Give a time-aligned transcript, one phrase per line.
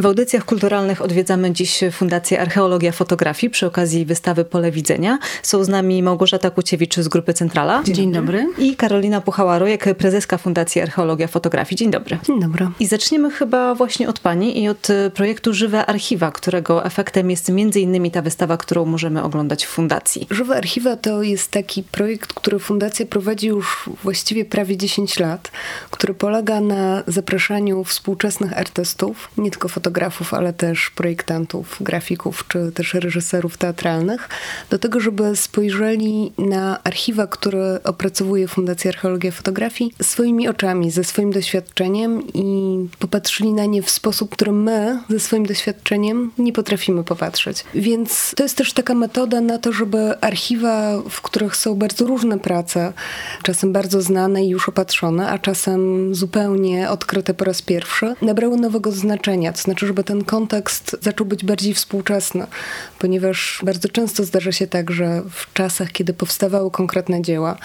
[0.00, 5.18] W audycjach kulturalnych odwiedzamy dziś Fundację Archeologia Fotografii przy okazji wystawy Pole Widzenia.
[5.42, 7.82] Są z nami Małgorzata Kuciewicz z Grupy Centrala.
[7.84, 8.46] Dzień, Dzień dobry.
[8.58, 11.76] I Karolina Puchała-Rojek, prezeska Fundacji Archeologia Fotografii.
[11.76, 12.18] Dzień dobry.
[12.26, 12.68] Dzień dobry.
[12.80, 17.48] I zaczniemy chyba właśnie od Pani i od e, projektu Żywe Archiwa, którego efektem jest
[17.48, 20.26] między innymi ta wystawa, którą możemy oglądać w Fundacji.
[20.30, 25.50] Żywe Archiwa to jest taki projekt, który Fundacja prowadzi już właściwie prawie 10 lat,
[25.90, 32.72] który polega na zapraszaniu współczesnych artystów, nie tylko fotografów, fotografów, ale też projektantów, grafików czy
[32.72, 34.28] też reżyserów teatralnych,
[34.70, 41.32] do tego, żeby spojrzeli na archiwa, które opracowuje Fundacja Archeologia Fotografii swoimi oczami, ze swoim
[41.32, 47.64] doświadczeniem i popatrzyli na nie w sposób, który my ze swoim doświadczeniem nie potrafimy popatrzeć.
[47.74, 52.38] Więc to jest też taka metoda na to, żeby archiwa, w których są bardzo różne
[52.38, 52.92] prace,
[53.42, 58.92] czasem bardzo znane i już opatrzone, a czasem zupełnie odkryte po raz pierwszy, nabrały nowego
[58.92, 59.52] znaczenia.
[59.52, 62.46] To znaczy, znaczy, żeby ten kontekst zaczął być bardziej współczesny,
[62.98, 67.56] ponieważ bardzo często zdarza się tak, że w czasach, kiedy powstawały konkretne dzieła,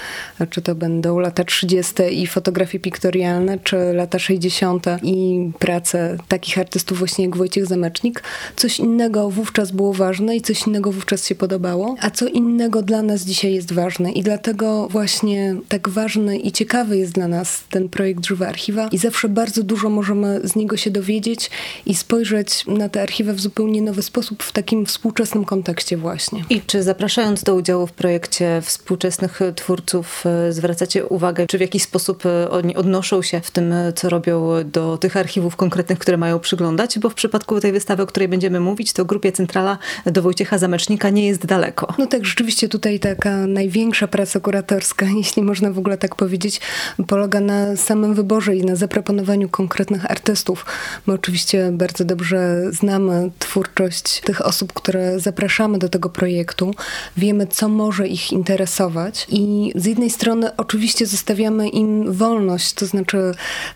[0.50, 1.94] czy to będą lata 30.
[2.12, 4.86] i fotografie piktorialne, czy lata 60.
[5.04, 8.24] i prace takich artystów właśnie jak Wojciech Zamecznik,
[8.56, 13.02] coś innego wówczas było ważne i coś innego wówczas się podobało, a co innego dla
[13.02, 17.90] nas dzisiaj jest ważne i dlatego właśnie tak ważny i ciekawy jest dla nas ten
[17.90, 21.50] projekt Żywe Archiwa i zawsze bardzo dużo możemy z niego się dowiedzieć
[21.86, 26.44] i spojrzeć na te archiwa w zupełnie nowy sposób, w takim współczesnym kontekście właśnie.
[26.50, 31.84] I czy zapraszając do udziału w projekcie współczesnych twórców e, zwracacie uwagę, czy w jakiś
[31.84, 36.18] sposób e, oni odnoszą się w tym, e, co robią do tych archiwów konkretnych, które
[36.18, 37.00] mają przyglądać?
[37.00, 41.10] Bo w przypadku tej wystawy, o której będziemy mówić, to grupie Centrala do Wojciecha Zamecznika
[41.10, 41.94] nie jest daleko.
[41.98, 46.62] No tak, rzeczywiście tutaj taka największa praca kuratorska, jeśli można w ogóle tak powiedzieć,
[47.08, 50.66] polega na samym wyborze i na zaproponowaniu konkretnych artystów.
[51.08, 56.74] My oczywiście bardzo dobrze znamy twórczość tych osób, które zapraszamy do tego projektu.
[57.18, 63.18] Wiemy, co może ich interesować i z jednej strony oczywiście zostawiamy im wolność, to znaczy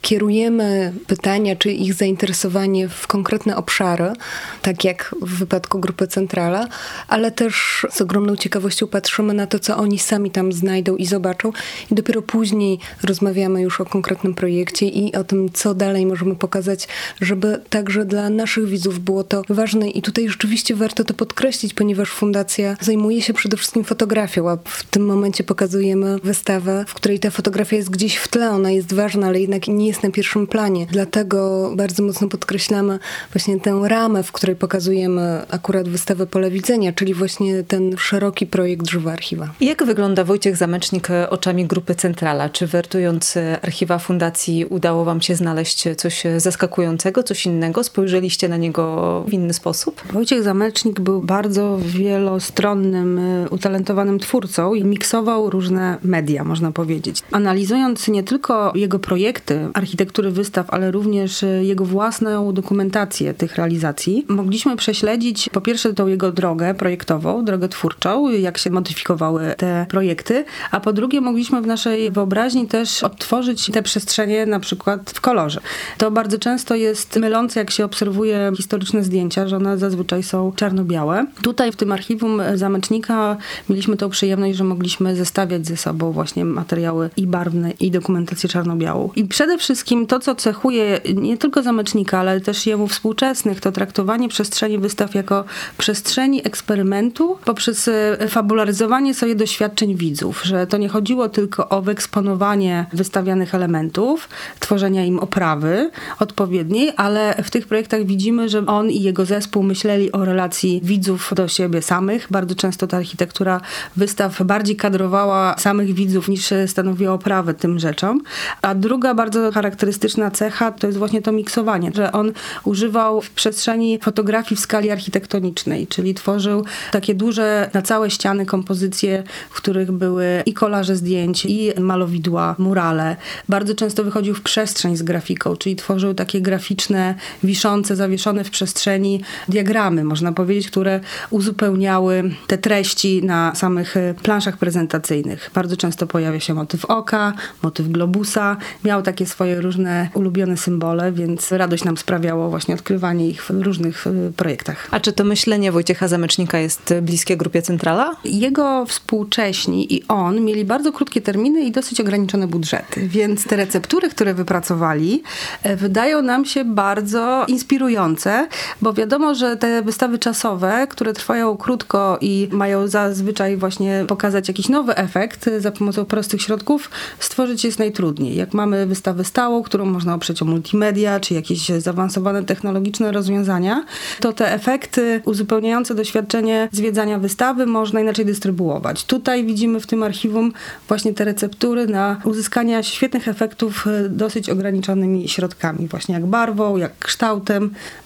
[0.02, 4.14] kierujemy pytania czy ich zainteresowanie w konkretne obszary,
[4.62, 6.68] tak jak w wypadku Grupy Centrala,
[7.08, 11.52] ale też z ogromną ciekawością patrzymy na to, co oni sami tam znajdą i zobaczą
[11.92, 16.88] i dopiero później rozmawiamy już o konkretnym projekcie i o tym, co dalej możemy pokazać,
[17.22, 22.10] żeby także dla naszych widzów było to ważne i tutaj rzeczywiście warto to podkreślić, ponieważ
[22.10, 27.30] fundacja zajmuje się przede wszystkim fotografią, a w tym momencie pokazujemy wystawę, w której ta
[27.30, 30.88] fotografia jest gdzieś w tle, ona jest ważna, ale jednak nie jest na pierwszym planie.
[30.92, 33.00] Dlatego bardzo mocno podkreślamy
[33.34, 38.90] właśnie tę ramę, w której pokazujemy akurat wystawę Pole Widzenia, czyli właśnie ten szeroki projekt
[38.90, 39.50] Żywe Archiwa.
[39.62, 42.50] Jak wygląda Wojciech Zamecznik oczami Grupy Centrala?
[42.50, 47.84] Czy wertując archiwa fundacji udało wam się znaleźć coś zaskakującego, coś innego?
[47.90, 50.02] Spojrzeliście na niego w inny sposób?
[50.14, 57.24] Wojciech Zamecznik był bardzo wielostronnym, y, utalentowanym twórcą i miksował różne media, można powiedzieć.
[57.32, 64.26] Analizując nie tylko jego projekty architektury wystaw, ale również y, jego własną dokumentację tych realizacji,
[64.28, 70.46] mogliśmy prześledzić po pierwsze tą jego drogę projektową, drogę twórczą, jak się modyfikowały te projekty,
[70.72, 75.62] a po drugie mogliśmy w naszej wyobraźni też odtworzyć te przestrzenie na przykład w kolorze.
[75.98, 81.26] To bardzo często jest mylące, jak się obserwuje historyczne zdjęcia, że one zazwyczaj są czarno-białe.
[81.42, 83.38] Tutaj w tym archiwum Zamecznika
[83.70, 89.10] mieliśmy tą przyjemność, że mogliśmy zestawiać ze sobą właśnie materiały i barwne, i dokumentację czarno-białą.
[89.16, 94.30] I przede wszystkim to, co cechuje nie tylko Zamecznika, ale też jemu współczesnych, to traktowanie
[94.30, 95.44] przestrzeni wystaw jako
[95.78, 102.86] przestrzeni eksperymentu poprzez e, fabularyzowanie sobie doświadczeń widzów, że to nie chodziło tylko o wyeksponowanie
[102.94, 104.30] wystawianych elementów,
[104.60, 110.12] tworzenia im oprawy odpowiedniej, ale w tych projektach widzimy, że on i jego zespół myśleli
[110.12, 112.28] o relacji widzów do siebie samych.
[112.32, 113.62] Bardzo często ta architektura
[113.96, 118.22] wystaw bardziej kadrowała samych widzów niż stanowiła oprawę tym rzeczom.
[118.62, 122.32] A druga bardzo charakterystyczna cecha to jest właśnie to miksowanie, że on
[122.64, 129.24] używał w przestrzeni fotografii w skali architektonicznej, czyli tworzył takie duże na całe ściany kompozycje,
[129.50, 133.16] w których były i kolaże zdjęć, i malowidła, murale.
[133.50, 138.50] Bardzo często wychodził w przestrzeń z grafiką, czyli tworzył takie graficzne wisz wiszące, zawieszone w
[138.50, 145.52] przestrzeni diagramy, można powiedzieć, które uzupełniały te treści na samych e, planszach prezentacyjnych.
[145.54, 147.34] Bardzo często pojawia się motyw oka,
[147.64, 148.58] motyw globusa.
[148.84, 154.08] Miał takie swoje różne ulubione symbole, więc radość nam sprawiało właśnie odkrywanie ich w różnych
[154.08, 154.88] e, projektach.
[154.92, 158.16] A czy to myślenie Wojciecha Zamecznika jest bliskie grupie Centrala?
[158.24, 164.10] Jego współcześni i on mieli bardzo krótkie terminy i dosyć ograniczone budżety, więc te receptury,
[164.10, 165.24] które wypracowali,
[165.64, 168.48] e, wydają nam się bardzo inspirujące,
[168.82, 174.70] bo wiadomo, że te wystawy czasowe, które trwają krótko i mają zazwyczaj właśnie pokazać jakiś
[174.70, 178.36] nowy efekt za pomocą prostych środków, stworzyć jest najtrudniej.
[178.36, 183.86] Jak mamy wystawę stałą, którą można oprzeć o multimedia, czy jakieś zaawansowane technologiczne rozwiązania,
[184.20, 189.06] to te efekty uzupełniające doświadczenie zwiedzania wystawy można inaczej dystrybuować.
[189.06, 190.54] Tutaj widzimy w tym archiwum
[190.88, 197.00] właśnie te receptury na uzyskanie świetnych efektów e, dosyć ograniczonymi środkami, właśnie jak barwą, jak
[197.00, 197.29] kształtem,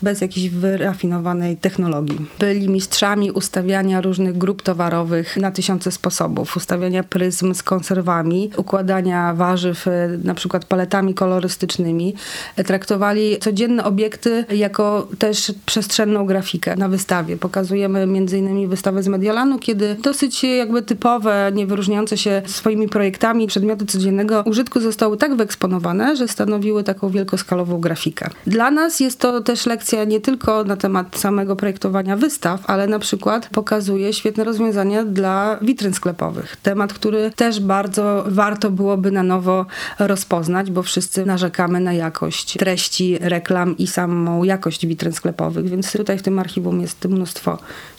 [0.02, 2.26] bez jakiejś wyrafinowanej technologii.
[2.40, 9.88] Byli mistrzami ustawiania różnych grup towarowych na tysiące sposobów, ustawiania pryzm z konserwami, układania warzyw
[9.88, 12.14] e, na przykład paletami kolorystycznymi.
[12.56, 17.38] E, traktowali codzienne obiekty jako też przestrzenną grafikę na wystawie.
[17.38, 23.86] Pokazujemy innymi wystawę z Mediolanu, kiedy dosyć jakby typowe, nie wyróżniające się swoimi projektami przedmioty
[23.86, 28.30] codziennego użytku zostały tak wyeksponowane, że stanowiły taką wielkoskalową grafikę.
[28.48, 33.00] Dla nas jest to też lekcja nie tylko na temat samego projektowania wystaw, ale na
[33.00, 36.56] przykład pokazuje świetne rozwiązania dla witryn sklepowych.
[36.64, 39.66] Temat, który też bardzo warto byłoby na nowo
[40.00, 46.18] rozpoznać, bo wszyscy narzekamy na jakość treści, reklam i samą jakość witryn sklepowych, więc tutaj
[46.18, 47.58] w tym archiwum jest mnóstwo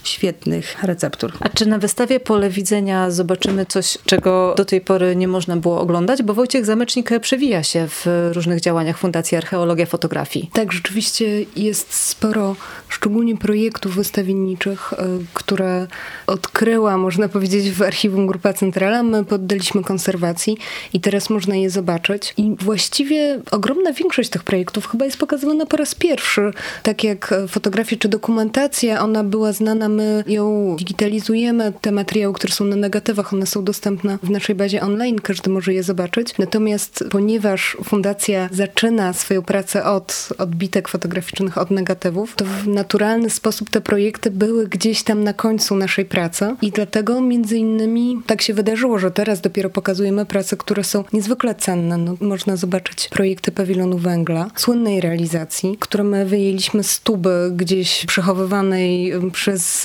[0.08, 1.32] świetnych receptur.
[1.40, 5.80] A czy na wystawie Pole Widzenia zobaczymy coś, czego do tej pory nie można było
[5.80, 6.22] oglądać?
[6.22, 10.50] Bo Wojciech Zamecznik przewija się w różnych działaniach Fundacji Archeologia Fotografii.
[10.52, 12.56] Tak, rzeczywiście jest sporo,
[12.88, 14.96] szczególnie projektów wystawienniczych, e,
[15.34, 15.86] które
[16.26, 19.02] odkryła, można powiedzieć, w archiwum Grupa Centrala.
[19.02, 20.58] My poddaliśmy konserwacji
[20.92, 22.34] i teraz można je zobaczyć.
[22.36, 26.52] I właściwie ogromna większość tych projektów chyba jest pokazywana po raz pierwszy.
[26.82, 32.64] Tak jak fotografia czy dokumentacja, ona była znana my ją digitalizujemy, te materiały, które są
[32.64, 36.38] na negatywach, one są dostępne w naszej bazie online, każdy może je zobaczyć.
[36.38, 43.70] Natomiast ponieważ fundacja zaczyna swoją pracę od odbitek fotograficznych, od negatywów, to w naturalny sposób
[43.70, 48.54] te projekty były gdzieś tam na końcu naszej pracy i dlatego między innymi tak się
[48.54, 51.96] wydarzyło, że teraz dopiero pokazujemy prace, które są niezwykle cenne.
[51.98, 59.12] No, można zobaczyć projekty pawilonu węgla, słynnej realizacji, które my wyjęliśmy z tuby gdzieś przechowywanej
[59.32, 59.83] przez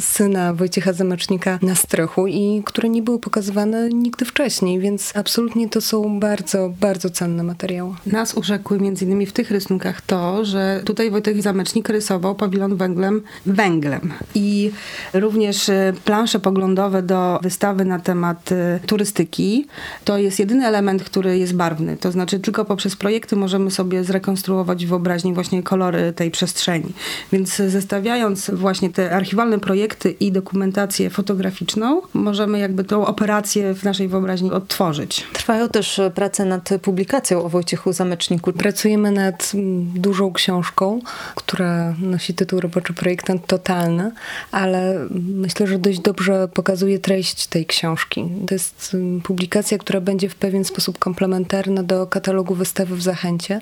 [0.00, 5.80] syna Wojciecha Zamecznika na strychu i które nie były pokazywane nigdy wcześniej, więc absolutnie to
[5.80, 7.94] są bardzo, bardzo cenne materiały.
[8.06, 13.22] Nas urzekły między innymi w tych rysunkach to, że tutaj Wojciech Zamecznik rysował pawilon węglem
[13.46, 14.70] węglem i
[15.14, 19.66] również e, plansze poglądowe do wystawy na temat e, turystyki
[20.04, 24.86] to jest jedyny element, który jest barwny, to znaczy tylko poprzez projekty możemy sobie zrekonstruować
[24.86, 26.92] wyobraźni właśnie kolory tej przestrzeni.
[27.32, 34.08] Więc zestawiając właśnie te archiwalne projekty i dokumentację fotograficzną, możemy jakby tą operację w naszej
[34.08, 35.26] wyobraźni odtworzyć.
[35.32, 38.52] Trwają też prace nad publikacją o Wojciechu Zameczniku.
[38.52, 41.00] Pracujemy nad mm, dużą książką,
[41.34, 44.12] która nosi tytuł Roboczy Projektant Totalny,
[44.50, 48.28] ale myślę, że dość dobrze pokazuje treść tej książki.
[48.46, 53.60] To jest mm, publikacja, która będzie w pewien sposób komplementarna do katalogu wystawy w Zachęcie.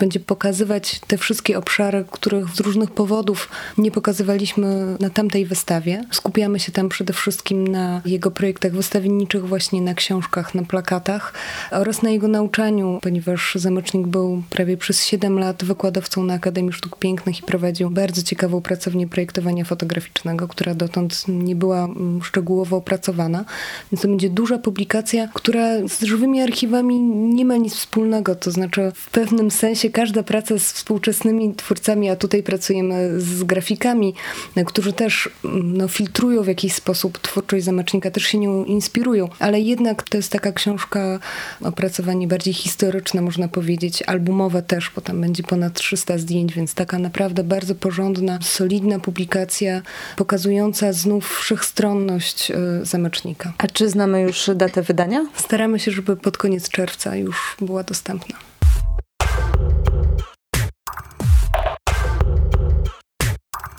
[0.00, 3.48] Będzie pokazywać te wszystkie obszary, których z różnych powodów
[3.78, 6.04] nie pokazywaliśmy na tamtej wystawie.
[6.10, 11.32] Skupiamy się tam przede wszystkim na jego projektach wystawienniczych, właśnie na książkach, na plakatach
[11.70, 16.98] oraz na jego nauczaniu, ponieważ Zamecznik był prawie przez 7 lat wykładowcą na Akademii Sztuk
[16.98, 23.44] Pięknych i prowadził bardzo ciekawą pracownię projektowania fotograficznego, która dotąd nie była mm, szczegółowo opracowana.
[23.92, 27.00] Więc to będzie duża publikacja, która z żywymi archiwami
[27.34, 28.34] nie ma nic wspólnego.
[28.34, 34.14] To znaczy w pewnym sensie każda praca z współczesnymi twórcami, a tutaj pracujemy z grafikami,
[34.66, 39.60] którzy też mm, no, filtrują w jakiś sposób twórczość zamecznika, też się nią inspirują, ale
[39.60, 41.18] jednak to jest taka książka,
[41.60, 46.98] opracowanie bardziej historyczne, można powiedzieć, albumowe też, bo tam będzie ponad 300 zdjęć, więc taka
[46.98, 49.82] naprawdę bardzo porządna, solidna publikacja,
[50.16, 53.52] pokazująca znów wszechstronność y, zamecznika.
[53.58, 55.26] A czy znamy już datę wydania?
[55.34, 58.53] Staramy się, żeby pod koniec czerwca już była dostępna.